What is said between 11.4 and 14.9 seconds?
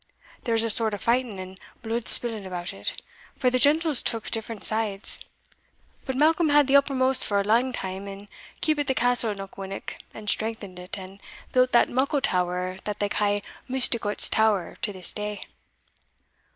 built that muckle tower that they ca' Misticot's tower